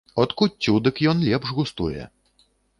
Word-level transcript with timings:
От 0.21 0.31
куццю 0.39 0.73
дык 0.87 0.95
ён 1.13 1.17
лепш 1.27 1.53
густуе. 1.61 2.11